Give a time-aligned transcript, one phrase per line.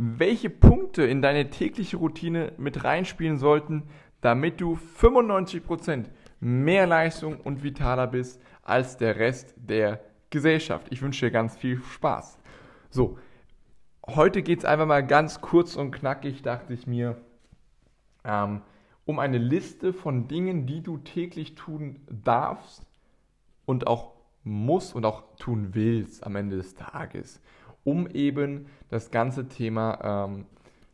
[0.00, 3.88] welche Punkte in deine tägliche Routine mit reinspielen sollten,
[4.20, 6.04] damit du 95%
[6.38, 10.86] mehr Leistung und vitaler bist als der Rest der Gesellschaft.
[10.90, 12.38] Ich wünsche dir ganz viel Spaß.
[12.90, 13.18] So,
[14.06, 17.16] heute geht es einfach mal ganz kurz und knackig, dachte ich mir,
[18.22, 18.62] ähm,
[19.04, 22.86] um eine Liste von Dingen, die du täglich tun darfst
[23.64, 24.12] und auch
[24.44, 27.40] musst und auch tun willst am Ende des Tages,
[27.84, 30.46] um eben das ganze Thema ähm,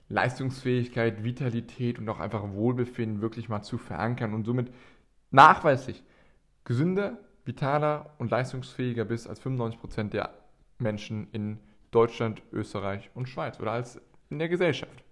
[0.09, 4.73] Leistungsfähigkeit, Vitalität und auch einfach Wohlbefinden wirklich mal zu verankern und somit
[5.31, 6.03] nachweislich
[6.65, 10.31] gesünder, vitaler und leistungsfähiger bist als 95% der
[10.79, 11.59] Menschen in
[11.91, 15.05] Deutschland, Österreich und Schweiz oder als in der Gesellschaft.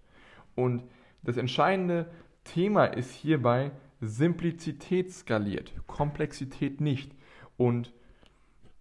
[0.54, 0.82] Und
[1.22, 2.10] das Entscheidende
[2.44, 3.70] Thema ist hierbei
[4.00, 7.12] Simplizität skaliert, Komplexität nicht.
[7.56, 7.92] Und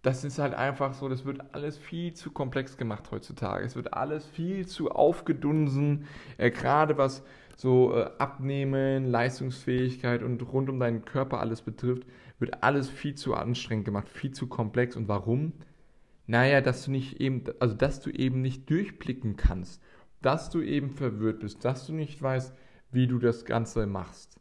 [0.02, 3.66] das ist halt einfach so, das wird alles viel zu komplex gemacht heutzutage.
[3.66, 6.05] Es wird alles viel zu aufgedunsen,
[6.38, 7.23] äh, gerade was
[7.55, 12.08] so äh, Abnehmen, Leistungsfähigkeit und rund um deinen Körper alles betrifft,
[12.39, 14.95] wird alles viel zu anstrengend gemacht, viel zu komplex.
[14.95, 15.53] Und warum?
[16.25, 19.81] Naja, dass du nicht eben, also dass du eben nicht durchblicken kannst,
[20.21, 22.55] dass du eben verwirrt bist, dass du nicht weißt,
[22.91, 24.39] wie du das Ganze machst.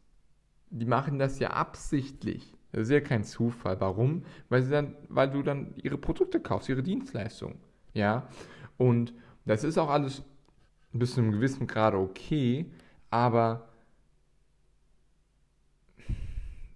[0.71, 2.55] Die machen das ja absichtlich.
[2.71, 3.79] Das ist ja kein Zufall.
[3.79, 4.23] Warum?
[4.49, 7.57] Weil, sie dann, weil du dann ihre Produkte kaufst, ihre Dienstleistungen.
[7.93, 8.27] Ja.
[8.77, 9.13] Und
[9.45, 10.23] das ist auch alles
[10.93, 12.71] bis zu einem gewissen Grad okay,
[13.09, 13.69] aber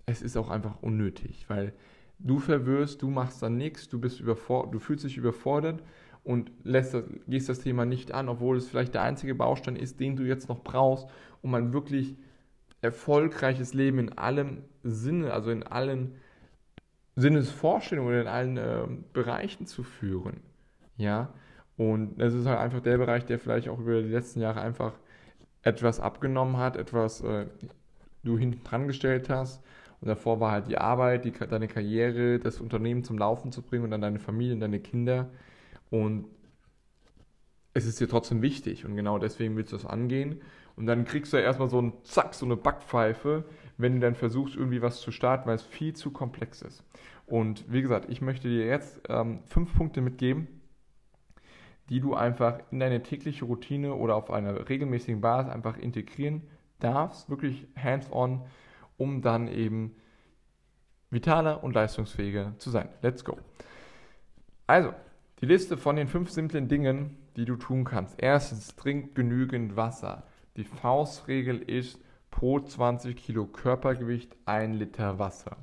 [0.06, 1.74] es ist auch einfach unnötig, weil
[2.20, 5.84] du verwirrst, du machst dann nichts, du bist überfordert, du fühlst dich überfordert
[6.24, 10.00] und lässt das, gehst das Thema nicht an, obwohl es vielleicht der einzige Baustein ist,
[10.00, 11.08] den du jetzt noch brauchst,
[11.42, 12.16] um ein wirklich
[12.86, 16.16] erfolgreiches Leben in allem Sinne, also in allen
[17.16, 20.42] Sinnesvorstellungen oder in allen äh, Bereichen zu führen.
[20.98, 21.34] Ja,
[21.78, 24.94] und das ist halt einfach der Bereich, der vielleicht auch über die letzten Jahre einfach
[25.62, 27.48] etwas abgenommen hat, etwas äh,
[28.24, 29.62] du hinten dran gestellt hast.
[30.02, 33.86] Und davor war halt die Arbeit, die, deine Karriere, das Unternehmen zum Laufen zu bringen
[33.86, 35.30] und dann deine Familie und deine Kinder.
[35.90, 36.26] Und
[37.74, 40.42] es ist dir trotzdem wichtig und genau deswegen willst du das angehen.
[40.76, 43.46] Und dann kriegst du ja erstmal so ein Zack, so eine Backpfeife,
[43.78, 46.84] wenn du dann versuchst, irgendwie was zu starten, weil es viel zu komplex ist.
[47.26, 50.48] Und wie gesagt, ich möchte dir jetzt ähm, fünf Punkte mitgeben,
[51.90, 56.42] die du einfach in deine tägliche Routine oder auf einer regelmäßigen Basis einfach integrieren
[56.80, 58.42] darfst, wirklich hands-on,
[58.98, 59.96] um dann eben
[61.10, 62.90] vitaler und leistungsfähiger zu sein.
[63.02, 63.38] Let's go.
[64.68, 64.94] Also,
[65.42, 68.16] die Liste von den fünf simplen Dingen, die du tun kannst.
[68.22, 70.24] Erstens, trink genügend Wasser.
[70.58, 72.00] Die Faustregel ist
[72.32, 75.58] pro 20 Kilo Körpergewicht ein Liter Wasser.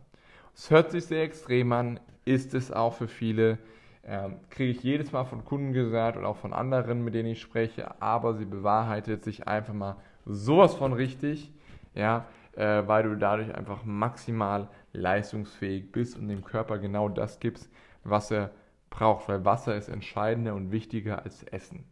[0.54, 3.56] Es hört sich sehr extrem an, ist es auch für viele.
[4.04, 7.41] Ähm, Kriege ich jedes Mal von Kunden gesagt und auch von anderen, mit denen ich
[7.41, 11.50] spreche, aber sie bewahrheitet sich einfach mal sowas von richtig,
[11.94, 17.70] ja, äh, weil du dadurch einfach maximal leistungsfähig bist und dem Körper genau das gibst,
[18.04, 18.50] was er
[18.91, 21.84] braucht, weil Wasser ist entscheidender und wichtiger als Essen.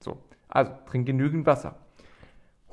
[0.00, 1.76] So, also trink genügend Wasser.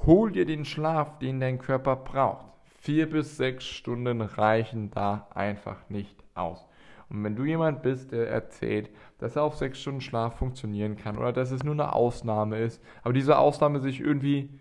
[0.05, 2.45] Hol dir den Schlaf, den dein Körper braucht.
[2.79, 6.65] Vier bis sechs Stunden reichen da einfach nicht aus.
[7.09, 11.17] Und wenn du jemand bist, der erzählt, dass er auf sechs Stunden Schlaf funktionieren kann
[11.17, 14.59] oder dass es nur eine Ausnahme ist, aber diese Ausnahme sich irgendwie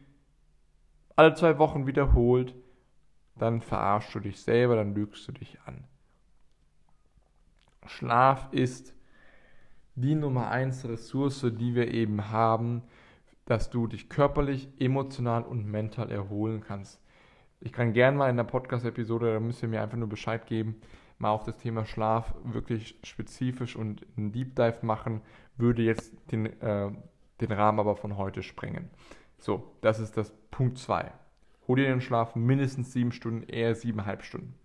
[1.15, 2.55] alle zwei Wochen wiederholt,
[3.37, 5.85] dann verarschst du dich selber, dann lügst du dich an.
[7.87, 8.95] Schlaf ist
[9.95, 12.83] die Nummer eins Ressource, die wir eben haben,
[13.49, 17.01] dass du dich körperlich, emotional und mental erholen kannst.
[17.61, 20.77] Ich kann gerne mal in der Podcast-Episode, da müsst ihr mir einfach nur Bescheid geben,
[21.17, 25.23] mal auf das Thema Schlaf wirklich spezifisch und einen Deep Dive machen,
[25.57, 26.91] würde jetzt den, äh,
[27.41, 28.91] den Rahmen aber von heute sprengen.
[29.39, 31.11] So, das ist das Punkt 2.
[31.67, 34.57] Hol dir den Schlaf mindestens sieben Stunden, eher siebeneinhalb Stunden.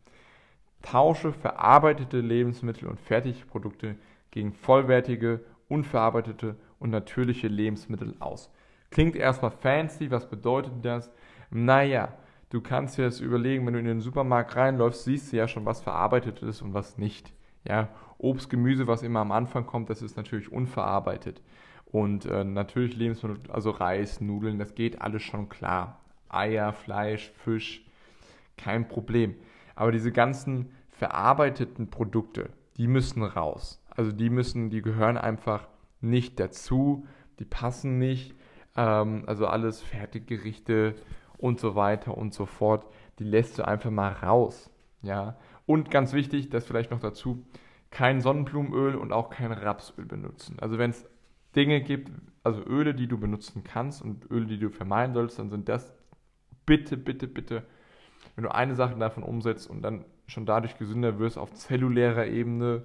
[0.81, 3.95] Tausche verarbeitete Lebensmittel und Fertigprodukte
[4.31, 8.51] gegen vollwertige, unverarbeitete und natürliche Lebensmittel aus.
[8.93, 11.11] Klingt erstmal fancy, was bedeutet das?
[11.49, 12.13] Naja,
[12.51, 15.65] du kannst dir das überlegen, wenn du in den Supermarkt reinläufst, siehst du ja schon,
[15.65, 17.33] was verarbeitet ist und was nicht.
[17.67, 21.41] Ja, Obst, Gemüse, was immer am Anfang kommt, das ist natürlich unverarbeitet.
[21.85, 25.99] Und äh, natürlich Lebensmittel, also Reis, Nudeln, das geht alles schon klar.
[26.29, 27.83] Eier, Fleisch, Fisch,
[28.57, 29.33] kein Problem.
[29.73, 33.83] Aber diese ganzen verarbeiteten Produkte, die müssen raus.
[33.89, 35.67] Also die müssen, die gehören einfach
[35.99, 37.07] nicht dazu,
[37.39, 38.35] die passen nicht.
[38.75, 40.95] Ähm, also alles Fertiggerichte
[41.37, 42.85] und so weiter und so fort,
[43.19, 44.69] die lässt du einfach mal raus.
[45.01, 45.37] Ja.
[45.65, 47.45] Und ganz wichtig, das vielleicht noch dazu,
[47.91, 50.57] kein Sonnenblumenöl und auch kein Rapsöl benutzen.
[50.59, 51.05] Also wenn es
[51.55, 52.11] Dinge gibt,
[52.43, 55.93] also Öle, die du benutzen kannst und Öle, die du vermeiden sollst, dann sind das
[56.65, 57.63] bitte, bitte, bitte,
[58.35, 62.83] wenn du eine Sache davon umsetzt und dann schon dadurch gesünder wirst auf zellulärer Ebene,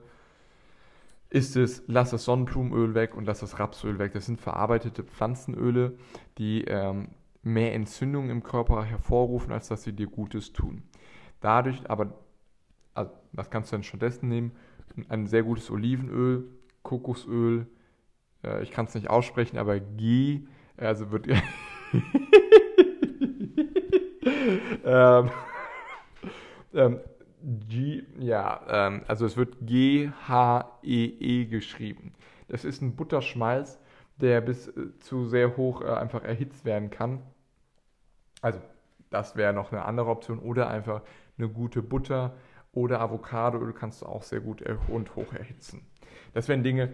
[1.30, 4.12] ist es, lass das Sonnenblumenöl weg und lass das Rapsöl weg.
[4.12, 5.98] Das sind verarbeitete Pflanzenöle,
[6.38, 7.08] die ähm,
[7.42, 10.82] mehr Entzündungen im Körper hervorrufen, als dass sie dir Gutes tun.
[11.40, 12.18] Dadurch aber,
[12.94, 14.52] also, was kannst du denn stattdessen nehmen?
[15.08, 16.48] Ein sehr gutes Olivenöl,
[16.82, 17.66] Kokosöl,
[18.42, 20.46] äh, ich kann es nicht aussprechen, aber G,
[20.76, 21.28] also wird.
[24.84, 25.30] ähm,
[26.74, 27.00] ähm,
[27.48, 32.12] G, ja, ähm, also es wird G-H-E-E -E geschrieben.
[32.48, 33.80] Das ist ein Butterschmalz,
[34.18, 37.22] der bis äh, zu sehr hoch äh, einfach erhitzt werden kann.
[38.42, 38.60] Also,
[39.08, 40.38] das wäre noch eine andere Option.
[40.40, 41.00] Oder einfach
[41.38, 42.34] eine gute Butter
[42.72, 45.86] oder Avocadoöl kannst du auch sehr gut und hoch erhitzen.
[46.34, 46.92] Das wären Dinge,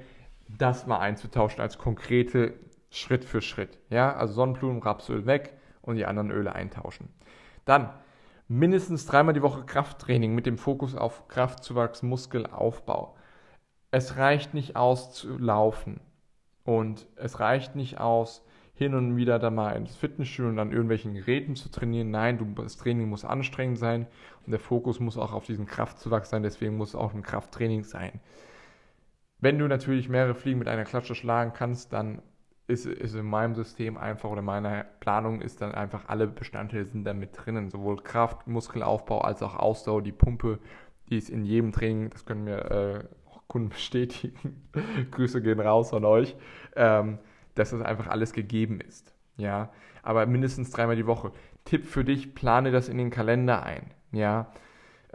[0.49, 2.55] das mal einzutauschen als konkrete
[2.91, 3.81] Schritt für Schritt.
[3.91, 7.09] Ja, also Sonnenblumen, Rapsöl weg und die anderen Öle eintauschen.
[7.65, 7.91] Dann
[8.49, 13.17] mindestens dreimal die Woche Krafttraining mit dem Fokus auf Kraftzuwachs, Muskelaufbau.
[13.91, 16.01] Es reicht nicht aus zu laufen
[16.65, 18.45] und es reicht nicht aus,
[18.77, 22.11] hin und wieder da mal ins Fitnessstudio und an irgendwelchen Geräten zu trainieren.
[22.11, 24.07] Nein, du, das Training muss anstrengend sein
[24.45, 27.85] und der Fokus muss auch auf diesen Kraftzuwachs sein, deswegen muss es auch ein Krafttraining
[27.85, 28.21] sein.
[29.39, 32.21] Wenn du natürlich mehrere Fliegen mit einer Klatsche schlagen kannst, dann
[32.67, 37.05] ist, ist in meinem System einfach oder meiner Planung ist dann einfach alle Bestandteile sind
[37.05, 37.71] da mit drinnen.
[37.71, 40.59] Sowohl Kraft, Muskelaufbau als auch Ausdauer, die Pumpe,
[41.11, 43.05] die ist in jedem Training, das können mir äh,
[43.49, 44.69] Kunden bestätigen.
[45.11, 46.37] Grüße gehen raus an euch,
[46.75, 47.19] ähm,
[47.55, 49.15] dass das einfach alles gegeben ist.
[49.37, 49.71] Ja,
[50.03, 51.33] aber mindestens dreimal die Woche.
[51.65, 53.91] Tipp für dich, plane das in den Kalender ein.
[54.13, 54.53] Ja,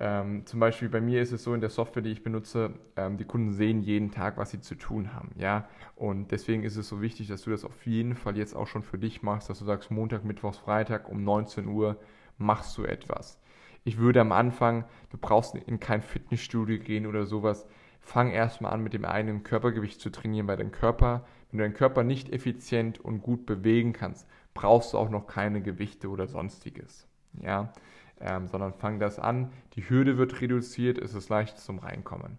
[0.01, 3.17] ähm, zum Beispiel bei mir ist es so in der Software, die ich benutze, ähm,
[3.17, 5.31] die Kunden sehen jeden Tag, was sie zu tun haben.
[5.35, 5.67] Ja?
[5.95, 8.81] Und deswegen ist es so wichtig, dass du das auf jeden Fall jetzt auch schon
[8.81, 11.97] für dich machst, dass du sagst, Montag, Mittwochs, Freitag um 19 Uhr
[12.37, 13.41] machst du etwas.
[13.83, 17.67] Ich würde am Anfang, du brauchst in kein Fitnessstudio gehen oder sowas,
[17.99, 21.73] fang erstmal an mit dem eigenen Körpergewicht zu trainieren, weil dein Körper, wenn du deinen
[21.73, 27.05] Körper nicht effizient und gut bewegen kannst, brauchst du auch noch keine Gewichte oder sonstiges.
[27.41, 27.73] Ja,
[28.21, 29.51] ähm, sondern fang das an.
[29.73, 32.37] Die Hürde wird reduziert, es ist leicht zum Reinkommen.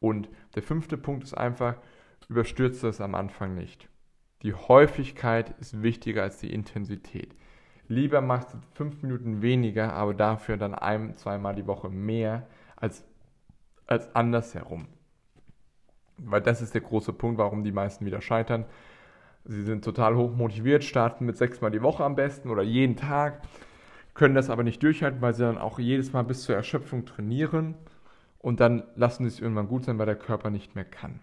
[0.00, 1.76] Und der fünfte Punkt ist einfach,
[2.28, 3.88] überstürze es am Anfang nicht.
[4.42, 7.34] Die Häufigkeit ist wichtiger als die Intensität.
[7.88, 12.46] Lieber machst du fünf Minuten weniger, aber dafür dann ein, zweimal die Woche mehr
[12.76, 13.04] als,
[13.86, 14.88] als andersherum.
[16.16, 18.64] Weil das ist der große Punkt, warum die meisten wieder scheitern.
[19.44, 23.42] Sie sind total hoch motiviert, starten mit sechsmal die Woche am besten oder jeden Tag
[24.14, 27.74] können das aber nicht durchhalten, weil sie dann auch jedes Mal bis zur Erschöpfung trainieren
[28.38, 31.20] und dann lassen sie es irgendwann gut sein, weil der Körper nicht mehr kann.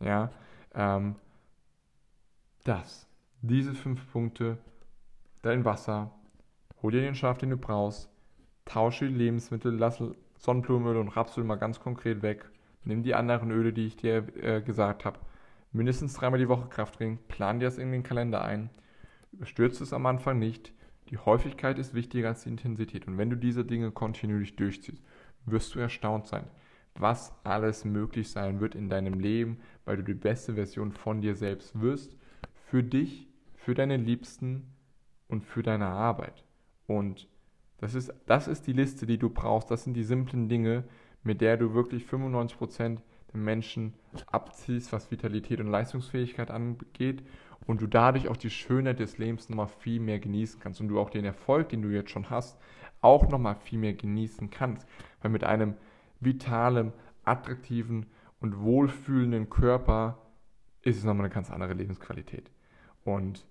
[0.00, 0.30] Ja,
[0.74, 1.16] ähm,
[2.64, 3.08] das,
[3.42, 4.58] diese fünf Punkte,
[5.42, 6.12] dein Wasser,
[6.82, 8.08] hol dir den Schlaf, den du brauchst,
[8.64, 10.02] tausche die Lebensmittel, lass
[10.36, 12.48] Sonnenblumenöl und Rapsöl mal ganz konkret weg,
[12.84, 15.18] nimm die anderen Öle, die ich dir äh, gesagt habe,
[15.72, 18.70] mindestens dreimal die Woche Krafttraining, plan dir das in den Kalender ein,
[19.32, 20.72] überstürze es am Anfang nicht,
[21.10, 23.06] die Häufigkeit ist wichtiger als die Intensität.
[23.06, 25.02] Und wenn du diese Dinge kontinuierlich durchziehst,
[25.46, 26.44] wirst du erstaunt sein,
[26.94, 31.34] was alles möglich sein wird in deinem Leben, weil du die beste Version von dir
[31.34, 32.16] selbst wirst,
[32.66, 34.74] für dich, für deine Liebsten
[35.28, 36.44] und für deine Arbeit.
[36.86, 37.28] Und
[37.78, 39.70] das ist, das ist die Liste, die du brauchst.
[39.70, 40.84] Das sind die simplen Dinge,
[41.22, 42.98] mit der du wirklich 95%
[43.32, 43.94] der Menschen
[44.26, 47.22] abziehst, was Vitalität und Leistungsfähigkeit angeht
[47.66, 50.98] und du dadurch auch die Schönheit des Lebens nochmal viel mehr genießen kannst und du
[50.98, 52.58] auch den Erfolg, den du jetzt schon hast,
[53.00, 54.86] auch nochmal viel mehr genießen kannst.
[55.20, 55.74] Weil mit einem
[56.20, 56.92] vitalen,
[57.24, 58.06] attraktiven
[58.40, 60.18] und wohlfühlenden Körper
[60.82, 62.50] ist es nochmal eine ganz andere Lebensqualität.
[63.04, 63.46] Und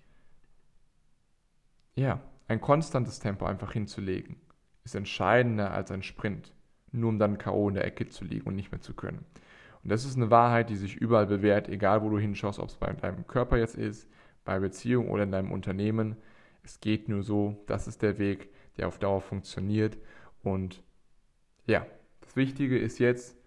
[1.95, 4.37] ja, ein konstantes Tempo einfach hinzulegen,
[4.83, 6.53] ist entscheidender als ein Sprint,
[6.91, 7.69] nur um dann K.O.
[7.69, 9.25] in der Ecke zu liegen und nicht mehr zu können.
[9.83, 12.75] Und das ist eine Wahrheit, die sich überall bewährt, egal wo du hinschaust, ob es
[12.75, 14.09] bei deinem Körper jetzt ist,
[14.45, 16.17] bei Beziehungen oder in deinem Unternehmen.
[16.63, 19.97] Es geht nur so, das ist der Weg, der auf Dauer funktioniert.
[20.43, 20.83] Und
[21.65, 21.85] ja,
[22.21, 23.37] das Wichtige ist jetzt,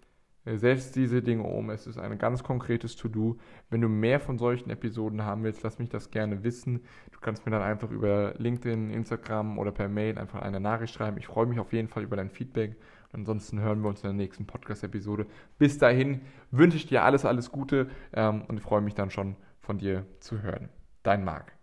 [0.43, 1.69] Setz diese Dinge um.
[1.69, 3.37] Es ist ein ganz konkretes To-Do.
[3.69, 6.81] Wenn du mehr von solchen Episoden haben willst, lass mich das gerne wissen.
[7.11, 11.17] Du kannst mir dann einfach über LinkedIn, Instagram oder per Mail einfach eine Nachricht schreiben.
[11.17, 12.75] Ich freue mich auf jeden Fall über dein Feedback.
[13.13, 15.25] Ansonsten hören wir uns in der nächsten Podcast-Episode.
[15.57, 19.77] Bis dahin wünsche ich dir alles, alles Gute ähm, und freue mich dann schon von
[19.77, 20.69] dir zu hören.
[21.03, 21.53] Dein Marc.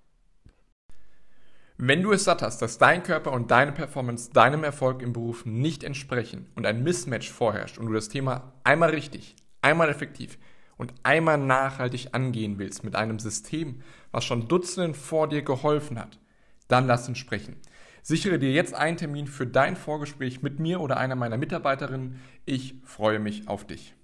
[1.81, 5.47] Wenn du es satt hast, dass dein Körper und deine Performance deinem Erfolg im Beruf
[5.47, 10.39] nicht entsprechen und ein Mismatch vorherrscht und du das Thema einmal richtig, einmal effektiv
[10.77, 16.19] und einmal nachhaltig angehen willst mit einem System, was schon Dutzenden vor dir geholfen hat,
[16.67, 17.57] dann lass uns sprechen.
[18.09, 22.19] Sichere dir jetzt einen Termin für dein Vorgespräch mit mir oder einer meiner Mitarbeiterinnen.
[22.47, 23.98] Ich freue mich auf dich.